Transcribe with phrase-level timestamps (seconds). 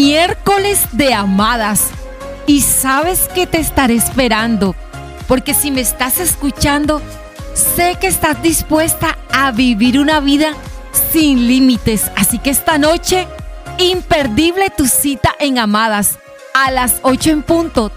[0.00, 1.88] miércoles de amadas
[2.46, 4.74] y sabes que te estaré esperando,
[5.28, 7.02] porque si me estás escuchando,
[7.52, 10.54] sé que estás dispuesta a vivir una vida
[11.12, 12.10] sin límites.
[12.16, 13.28] Así que esta noche,
[13.76, 16.18] imperdible tu cita en Amadas
[16.54, 17.92] a las 8 en punto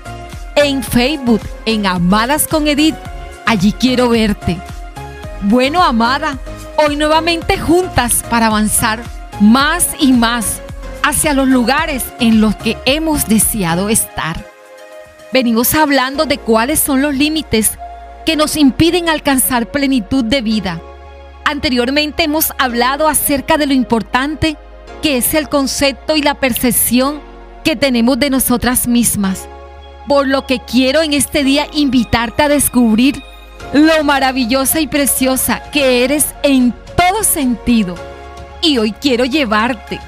[0.57, 2.97] en Facebook, en Amadas con Edith.
[3.45, 4.59] Allí quiero verte.
[5.43, 6.37] Bueno, amada,
[6.85, 9.01] hoy nuevamente juntas para avanzar
[9.39, 10.62] más y más
[11.03, 14.43] hacia los lugares en los que hemos deseado estar.
[15.31, 17.71] Venimos hablando de cuáles son los límites
[18.25, 20.81] que nos impiden alcanzar plenitud de vida.
[21.45, 24.55] Anteriormente hemos hablado acerca de lo importante
[25.01, 27.19] que es el concepto y la percepción
[27.65, 29.47] que tenemos de nosotras mismas.
[30.07, 33.21] Por lo que quiero en este día invitarte a descubrir
[33.73, 37.95] lo maravillosa y preciosa que eres en todo sentido.
[38.61, 39.99] Y hoy quiero llevarte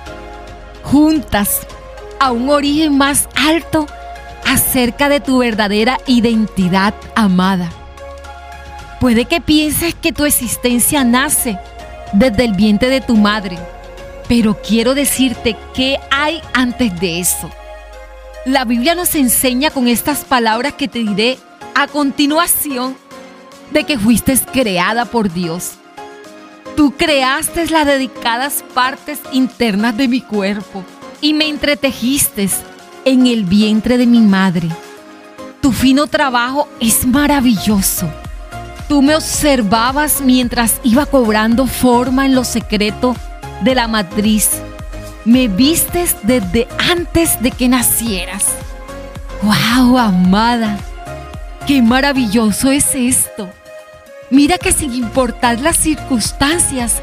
[0.85, 1.61] juntas
[2.19, 3.87] a un origen más alto
[4.45, 7.71] acerca de tu verdadera identidad amada.
[8.99, 11.59] Puede que pienses que tu existencia nace
[12.13, 13.57] desde el vientre de tu madre,
[14.27, 17.49] pero quiero decirte qué hay antes de eso.
[18.45, 21.37] La Biblia nos enseña con estas palabras que te diré
[21.73, 22.95] a continuación
[23.71, 25.73] de que fuiste creada por Dios.
[26.76, 30.84] Tú creaste las dedicadas partes internas de mi cuerpo
[31.21, 32.49] y me entretejiste
[33.05, 34.68] en el vientre de mi madre.
[35.62, 38.09] Tu fino trabajo es maravilloso.
[38.90, 43.15] Tú me observabas mientras iba cobrando forma en lo secreto
[43.62, 44.49] de la matriz.
[45.23, 48.48] Me vistes desde antes de que nacieras.
[49.41, 50.77] ¡Wow, amada!
[51.65, 53.49] ¡Qué maravilloso es esto!
[54.29, 57.01] Mira que sin importar las circunstancias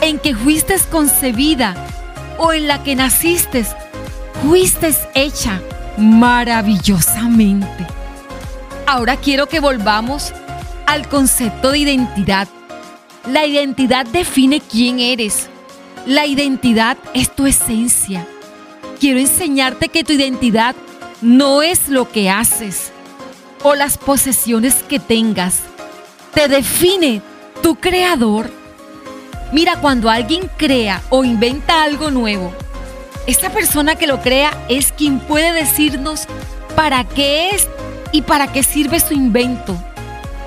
[0.00, 1.74] en que fuiste concebida
[2.38, 3.64] o en la que naciste,
[4.42, 5.60] fuiste hecha
[5.98, 7.86] maravillosamente.
[8.86, 10.32] Ahora quiero que volvamos
[10.86, 12.48] al concepto de identidad.
[13.30, 15.48] La identidad define quién eres.
[16.06, 18.26] La identidad es tu esencia.
[18.98, 20.74] Quiero enseñarte que tu identidad
[21.20, 22.92] no es lo que haces
[23.62, 25.71] o las posesiones que tengas.
[26.34, 27.20] Te define
[27.62, 28.50] tu creador.
[29.52, 32.52] Mira, cuando alguien crea o inventa algo nuevo,
[33.26, 36.26] esta persona que lo crea es quien puede decirnos
[36.74, 37.68] para qué es
[38.12, 39.76] y para qué sirve su invento.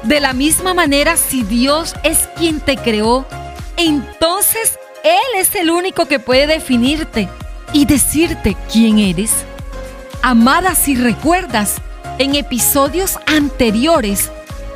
[0.03, 3.25] De la misma manera, si Dios es quien te creó,
[3.77, 7.29] entonces Él es el único que puede definirte
[7.73, 9.31] y decirte quién eres.
[10.23, 11.75] Amada, si recuerdas,
[12.17, 14.31] en episodios anteriores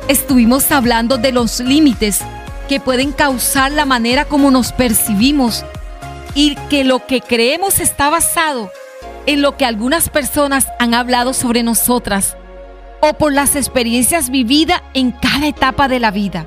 [0.08, 2.20] estuvimos hablando de los límites
[2.68, 5.64] que pueden causar la manera como nos percibimos
[6.34, 8.70] y que lo que creemos está basado
[9.26, 12.36] en lo que algunas personas han hablado sobre nosotras
[13.00, 16.46] o por las experiencias vividas en cada etapa de la vida.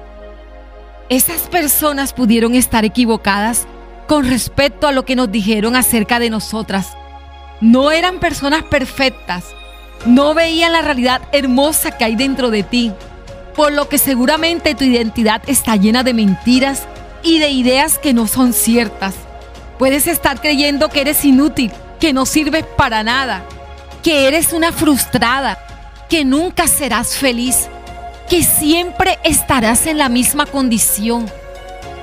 [1.09, 3.67] Esas personas pudieron estar equivocadas
[4.07, 6.95] con respecto a lo que nos dijeron acerca de nosotras.
[7.61, 9.45] No eran personas perfectas,
[10.05, 12.91] no veían la realidad hermosa que hay dentro de ti,
[13.55, 16.83] por lo que seguramente tu identidad está llena de mentiras
[17.23, 19.15] y de ideas que no son ciertas.
[19.79, 23.45] Puedes estar creyendo que eres inútil, que no sirves para nada,
[24.01, 25.57] que eres una frustrada,
[26.09, 27.69] que nunca serás feliz,
[28.29, 31.29] que siempre estarás en la misma condición,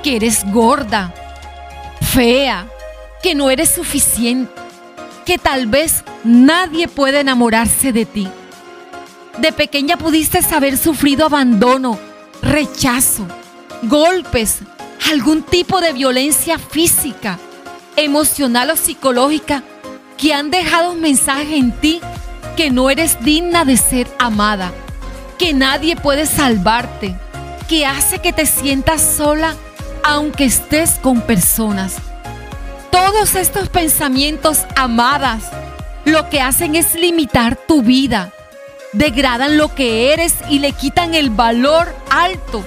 [0.03, 1.13] que eres gorda,
[2.01, 2.67] fea,
[3.23, 4.53] que no eres suficiente,
[5.25, 8.29] que tal vez nadie puede enamorarse de ti.
[9.39, 11.99] De pequeña pudiste haber sufrido abandono,
[12.43, 13.27] rechazo,
[13.83, 14.59] golpes,
[15.11, 17.39] algún tipo de violencia física
[17.97, 19.63] emocional o psicológica
[20.17, 22.01] que han dejado un mensaje en ti
[22.57, 24.73] que no eres digna de ser amada,
[25.39, 27.17] que nadie puede salvarte,
[27.69, 29.55] que hace que te sientas sola
[30.03, 31.97] aunque estés con personas.
[32.91, 35.45] Todos estos pensamientos amadas
[36.05, 38.33] lo que hacen es limitar tu vida,
[38.93, 42.65] degradan lo que eres y le quitan el valor alto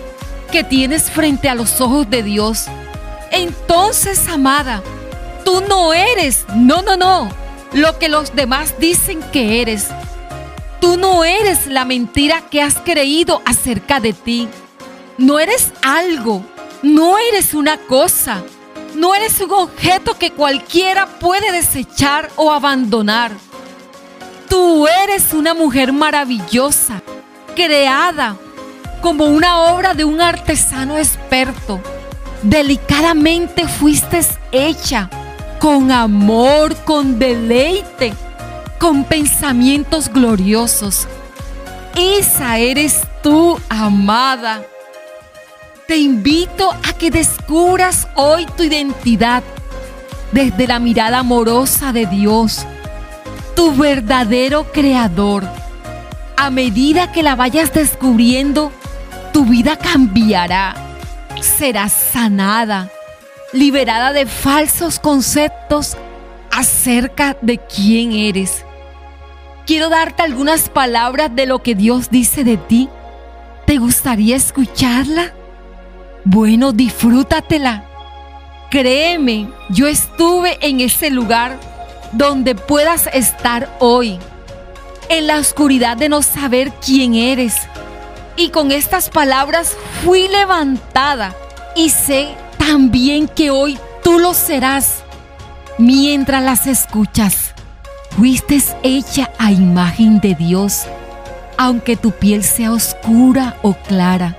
[0.52, 2.66] que tienes frente a los ojos de Dios.
[3.31, 4.84] Entonces, amada,
[5.44, 7.30] Tú no eres, no, no, no,
[7.74, 9.88] lo que los demás dicen que eres.
[10.80, 14.48] Tú no eres la mentira que has creído acerca de ti.
[15.18, 16.44] No eres algo,
[16.81, 18.42] no eres una cosa,
[18.96, 23.31] no eres un objeto que cualquiera puede desechar o abandonar.
[24.54, 27.02] Tú eres una mujer maravillosa,
[27.56, 28.38] creada
[29.02, 31.82] como una obra de un artesano experto.
[32.44, 34.22] Delicadamente fuiste
[34.52, 35.10] hecha
[35.60, 38.14] con amor, con deleite,
[38.80, 41.08] con pensamientos gloriosos.
[41.96, 44.62] Esa eres tú, amada.
[45.88, 49.42] Te invito a que descubras hoy tu identidad
[50.32, 52.68] desde la mirada amorosa de Dios,
[53.56, 55.44] tu verdadero creador.
[56.38, 58.72] A medida que la vayas descubriendo,
[59.32, 60.76] tu vida cambiará,
[61.42, 62.90] serás sanada,
[63.52, 65.98] liberada de falsos conceptos
[66.52, 68.66] acerca de quién eres.
[69.66, 72.90] Quiero darte algunas palabras de lo que Dios dice de ti.
[73.66, 75.34] ¿Te gustaría escucharla?
[76.26, 77.86] Bueno, disfrútatela.
[78.70, 81.58] Créeme, yo estuve en ese lugar
[82.13, 84.19] donde puedas estar hoy,
[85.10, 87.56] en la oscuridad de no saber quién eres.
[88.36, 91.36] Y con estas palabras fui levantada
[91.75, 95.04] y sé también que hoy tú lo serás
[95.77, 97.54] mientras las escuchas.
[98.18, 100.86] Fuiste hecha a imagen de Dios,
[101.57, 104.38] aunque tu piel sea oscura o clara,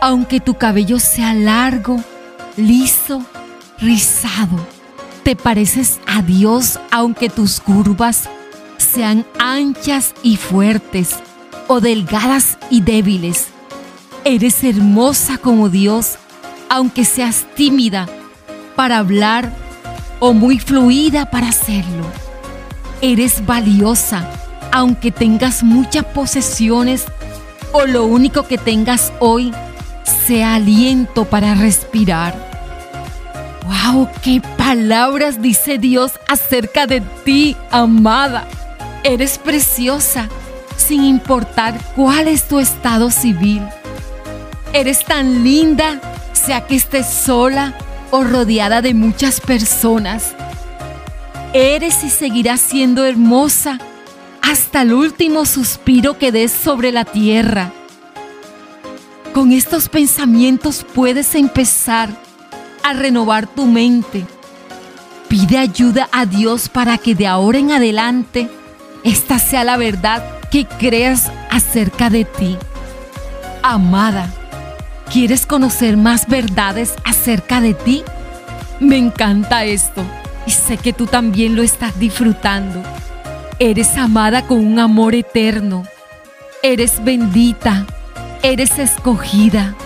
[0.00, 2.00] aunque tu cabello sea largo
[2.56, 3.22] liso,
[3.78, 4.71] rizado.
[5.22, 8.28] Te pareces a Dios aunque tus curvas
[8.76, 11.20] sean anchas y fuertes
[11.68, 13.46] o delgadas y débiles.
[14.24, 16.18] Eres hermosa como Dios
[16.68, 18.08] aunque seas tímida
[18.74, 19.52] para hablar
[20.18, 22.04] o muy fluida para hacerlo.
[23.00, 24.28] Eres valiosa
[24.72, 27.04] aunque tengas muchas posesiones
[27.70, 29.52] o lo único que tengas hoy
[30.26, 32.51] sea aliento para respirar.
[33.72, 34.08] ¡Wow!
[34.22, 38.46] ¡Qué palabras dice Dios acerca de ti, amada!
[39.02, 40.28] Eres preciosa,
[40.76, 43.62] sin importar cuál es tu estado civil.
[44.72, 46.00] Eres tan linda,
[46.32, 47.74] sea que estés sola
[48.10, 50.34] o rodeada de muchas personas.
[51.54, 53.78] Eres y seguirás siendo hermosa
[54.42, 57.72] hasta el último suspiro que des sobre la tierra.
[59.32, 62.10] Con estos pensamientos puedes empezar
[62.82, 64.24] a renovar tu mente.
[65.28, 68.48] Pide ayuda a Dios para que de ahora en adelante
[69.04, 72.56] esta sea la verdad que creas acerca de ti.
[73.62, 74.28] Amada,
[75.10, 78.02] ¿quieres conocer más verdades acerca de ti?
[78.80, 80.04] Me encanta esto
[80.46, 82.82] y sé que tú también lo estás disfrutando.
[83.58, 85.84] Eres amada con un amor eterno.
[86.62, 87.86] Eres bendita
[88.44, 89.76] Eres escogida.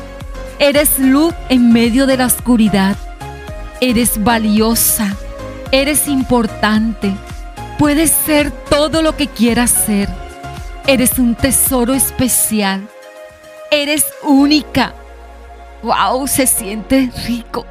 [0.59, 2.97] Eres luz en medio de la oscuridad.
[3.81, 5.15] Eres valiosa.
[5.71, 7.13] Eres importante.
[7.79, 10.09] Puedes ser todo lo que quieras ser.
[10.87, 12.89] Eres un tesoro especial.
[13.71, 14.95] Eres única.
[15.83, 16.27] ¡Wow!
[16.27, 17.67] Se siente rico.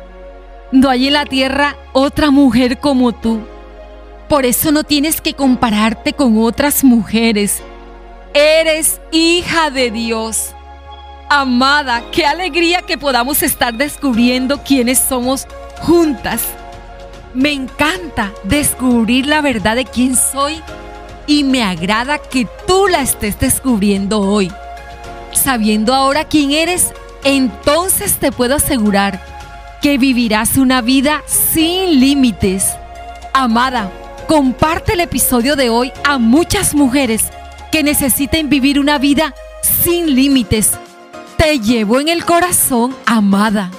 [0.71, 3.39] No hay en la tierra otra mujer como tú.
[4.27, 7.61] Por eso no tienes que compararte con otras mujeres.
[8.33, 10.54] Eres hija de Dios.
[11.29, 15.47] Amada, qué alegría que podamos estar descubriendo quiénes somos
[15.81, 16.43] juntas.
[17.33, 20.61] Me encanta descubrir la verdad de quién soy
[21.25, 24.51] y me agrada que tú la estés descubriendo hoy.
[25.31, 26.93] Sabiendo ahora quién eres,
[27.23, 29.19] entonces te puedo asegurar
[29.81, 32.67] que vivirás una vida sin límites.
[33.33, 33.91] Amada,
[34.27, 37.25] comparte el episodio de hoy a muchas mujeres
[37.71, 40.77] que necesiten vivir una vida sin límites
[41.45, 43.69] te llevo en el corazón, amada.